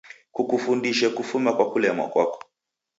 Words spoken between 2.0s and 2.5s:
kwako.